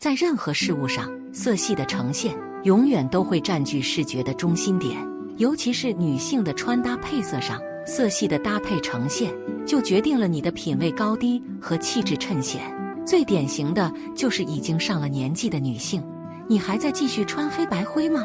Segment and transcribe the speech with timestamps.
[0.00, 4.96] 在任何事物上，色系的呈现永远都会占据视觉的中心点，
[5.36, 9.30] 尤其是女性的穿搭配色上，色系的搭配呈现
[9.66, 12.62] 就决定了你的品味高低和气质衬显。
[13.04, 16.02] 最典型的就是已经上了年纪的女性，
[16.48, 18.22] 你还在继续穿黑白灰吗？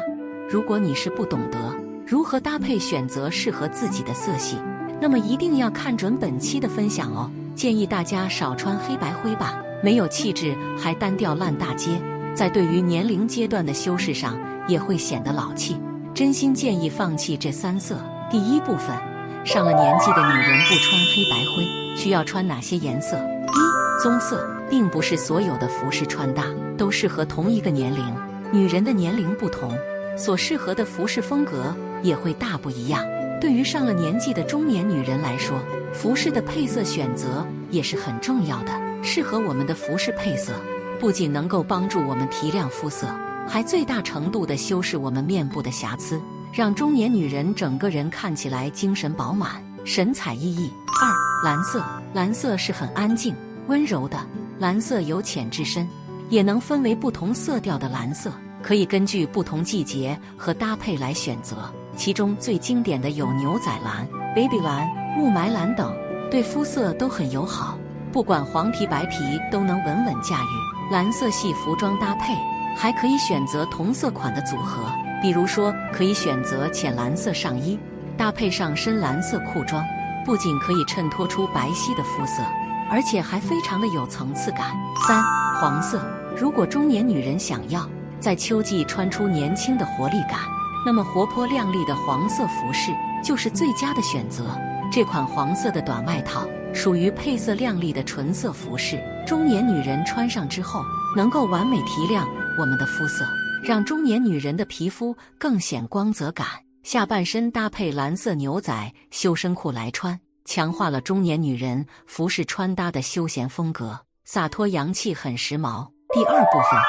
[0.48, 1.58] 如果你是不懂得
[2.06, 4.56] 如何搭配选择适合自己的色系，
[4.98, 7.30] 那么一定要看准本期的分享哦。
[7.54, 11.90] 建议大家少穿黑白灰吧，没有气质还单调烂大街，
[12.34, 15.76] 在对于年龄阶段的修饰上也会显得老气。
[16.14, 17.98] 真心建议放弃这三色。
[18.30, 18.96] 第一部分，
[19.44, 23.16] 上了年纪的女人不穿黑白灰，需要穿哪些颜色？
[23.18, 26.44] 一棕色，并不是所有的服饰穿搭
[26.76, 28.02] 都适合同一个年龄，
[28.50, 29.70] 女人的年龄不同，
[30.16, 33.04] 所适合的服饰风格也会大不一样。
[33.40, 35.58] 对于上了年纪的中年女人来说，
[35.92, 38.85] 服饰的配色选择也是很重要的。
[39.06, 40.52] 适合我们的服饰配色，
[40.98, 43.06] 不仅能够帮助我们提亮肤色，
[43.46, 46.20] 还最大程度的修饰我们面部的瑕疵，
[46.52, 50.68] 让中年女人整个人看起来精神饱满、神采奕奕。
[51.00, 51.12] 二、
[51.44, 53.32] 蓝色，蓝色是很安静、
[53.68, 54.18] 温柔的，
[54.58, 55.88] 蓝色由浅至深，
[56.28, 61.56] 也能分为不同色调的蓝色，可以根据不同季节和搭配来选择。
[61.96, 64.86] 其中最经典的有牛仔蓝、baby 蓝、
[65.18, 65.96] 雾霾蓝等，
[66.30, 67.78] 对肤色都很友好，
[68.16, 70.90] 不管黄皮白皮都能稳稳驾驭。
[70.90, 72.34] 蓝色系服装搭配
[72.74, 77.78] 还可以选择同色款的组合，比如说可以选择浅蓝色上衣，
[78.16, 79.84] 搭配上深蓝色裤装，
[80.24, 82.42] 不仅可以衬托出白皙的肤色，
[82.90, 84.74] 而且还非常的有层次感。
[85.06, 85.22] 三
[85.60, 86.00] 黄色，
[86.34, 87.86] 如果中年女人想要
[88.18, 90.38] 在秋季穿出年轻的活力感。
[90.86, 92.92] 那么活泼亮丽的黄色服饰
[93.22, 94.56] 就是最佳的选择。
[94.96, 100.82] 这款黄色的短外套属于配色亮丽的纯色服饰，中年女人穿上之后
[101.14, 102.26] 能够完美提亮
[102.58, 103.22] 我们的肤色，
[103.62, 106.46] 让中年女人的皮肤更显光泽感。
[106.82, 115.86] 下半身搭配蓝色牛仔修身裤来穿，强化了中年女人服饰穿搭的休闲风格，洒脱洋气，很时髦。
[116.14, 116.80] 第二部分，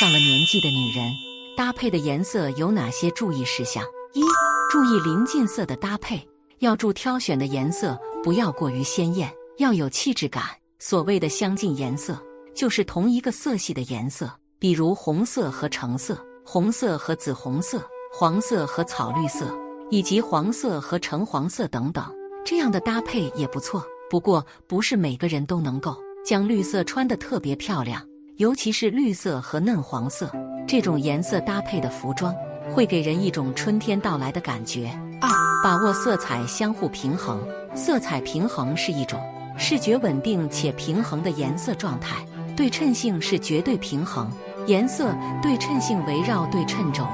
[0.00, 1.12] 上了年纪的女人。
[1.56, 3.84] 搭配的颜色有哪些注意事项？
[4.14, 4.20] 一、
[4.68, 6.26] 注意临近色的搭配，
[6.62, 9.28] 要注挑选的颜色不要过于鲜艳，
[9.58, 10.44] 要有气质感。
[10.78, 12.16] 所谓的相近颜色，
[12.54, 14.30] 就是同一个色系的颜色，
[14.60, 19.52] 比如红色和橙色、红色和紫红色、黄色和草绿色，
[19.90, 22.04] 以及黄色和橙黄色等等。
[22.44, 28.00] 这样的搭配也不错，不过不是每个人都能够将绿色穿得特别漂亮。
[28.36, 30.30] 尤其是绿色和嫩黄色
[30.64, 32.32] 这种颜色搭配的服装，
[32.72, 34.88] 会给人一种春天到来的感觉。
[35.20, 35.28] 二、
[35.62, 37.40] 把握色彩相互平衡。
[37.74, 39.20] 色彩平衡是一种
[39.56, 42.16] 视觉稳定且平衡的颜色状态，
[42.56, 44.28] 对称性是绝对平衡。
[44.66, 47.06] 颜色对称性围绕对称轴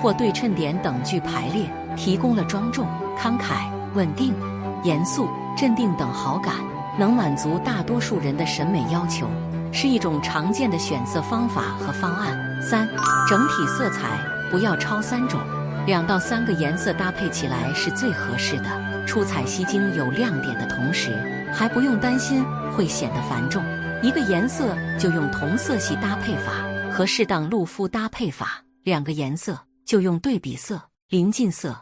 [0.00, 2.86] 或对称点等距排列，提供了庄重、
[3.16, 4.34] 慷慨、稳定、
[4.82, 6.56] 严肃、镇定等好感，
[6.98, 9.28] 能满足大多数人的审美要求。
[9.72, 12.36] 是一种常见的选色方法和方案。
[12.60, 12.86] 三、
[13.28, 14.18] 整体色彩
[14.50, 15.40] 不要超三种，
[15.84, 21.10] 两到三个颜色搭配起来是最合适的，出彩吸睛有亮点的同时，
[21.52, 23.62] 还不用担心会显得繁重。
[24.00, 31.76] 一个颜色就用同色系搭配法和适当露肤搭配法，两个颜色就用对比色、临近色、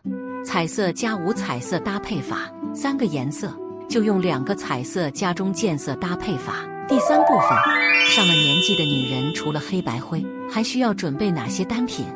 [0.44, 3.54] 彩色加无彩色搭配法，三个颜色
[3.86, 6.54] 就用两个彩色加中间色搭配法。
[6.88, 12.06] 第三部分，上了年纪的女人除了黑白灰，还需要准备哪些单品？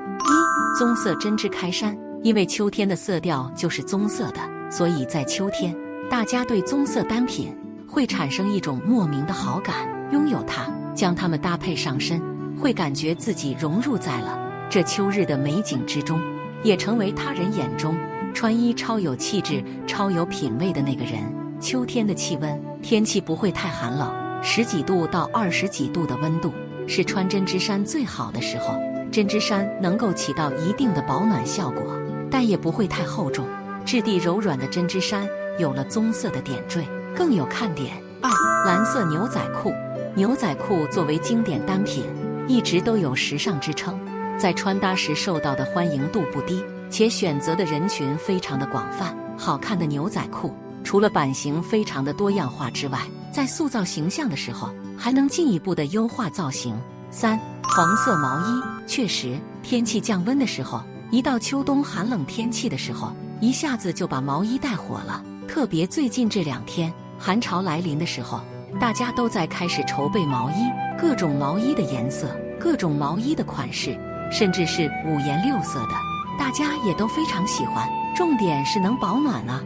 [0.76, 5.72] 棕色针织开衫，因为秋天的色调就是棕色的，所以在秋天，
[6.10, 7.56] 大家对棕色单品
[7.88, 9.88] 会产生一种莫名的好感。
[10.10, 12.20] 拥有它，将它们搭配上身，
[12.58, 14.36] 会感觉自己融入在了
[14.68, 16.20] 这秋日的美景之中，
[16.64, 17.96] 也成为他人眼中
[18.34, 21.22] 穿衣超有气质、超有品味的那个人。
[21.60, 24.12] 秋天的气温，天气不会太寒冷。
[24.42, 26.52] 十几度到二十几度的温度
[26.88, 28.74] 是穿针织衫最好的时候。
[29.14, 31.84] 针织衫能够起到一定的保暖效果，
[32.28, 33.46] 但也不会太厚重。
[33.84, 35.24] 质地柔软的针织衫
[35.56, 36.84] 有了棕色的点缀，
[37.14, 37.94] 更有看点。
[38.20, 38.28] 二、
[38.66, 39.72] 蓝色牛仔裤。
[40.16, 42.04] 牛仔裤作为经典单品，
[42.48, 43.96] 一直都有时尚之称，
[44.36, 49.16] 在穿搭时受到的欢迎度不低，且选择的人群非常的广泛。
[49.38, 50.52] 好看的牛仔裤，
[50.82, 52.98] 除了版型非常的多样化之外，
[53.30, 56.76] 在塑造形象的时候，还能进一步的优化造型。
[57.10, 57.38] 三、
[57.76, 60.80] 黄色毛衣，确实，天气降温的时候，
[61.10, 65.20] 一到秋冬寒冷天气的时候，一下子就把毛衣带火了。
[65.48, 68.40] 特别最近这两天寒潮来临的时候，
[68.78, 72.28] 大家都在开始筹备毛衣，各种毛衣的颜色、
[72.60, 73.98] 各种毛衣的款式，
[74.30, 75.94] 甚至是五颜六色的，
[76.38, 77.88] 大家也都非常喜欢。
[78.14, 79.60] 重点是能保暖啊！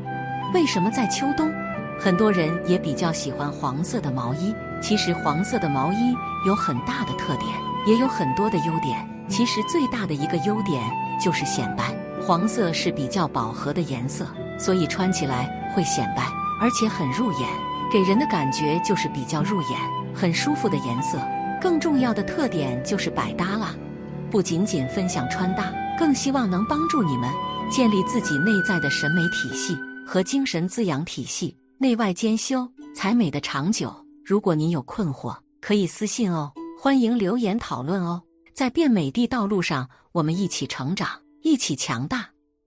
[0.55, 1.53] 为什么在秋冬，
[2.01, 4.55] 很多人也比较喜欢黄色的毛衣？
[4.81, 6.17] 其实黄色的毛衣
[6.47, 7.47] 有很大的特点，
[7.89, 9.09] 也有很多的优点。
[9.29, 10.83] 其实最大的一个优点
[11.21, 11.95] 就是显白。
[12.21, 14.27] 黄色是比较饱和的颜色，
[14.59, 16.31] 所以穿起来会显白，
[16.61, 17.49] 而且很入眼，
[17.91, 19.71] 给人的感觉就是比较入眼、
[20.15, 21.19] 很舒服的颜色。
[21.61, 23.75] 更重要的特点就是百搭啦，
[24.31, 27.31] 不仅仅分享穿搭，更希望能帮助你们
[27.71, 29.77] 建立自己内在的审美体系
[30.07, 33.95] 和精神滋养体系，内外兼修，才美的长久。
[34.25, 38.23] 如果您有困惑，可以私信哦，欢迎留言讨论哦。
[38.55, 42.31] 在变美的道路上，我们一起成长，一起强大。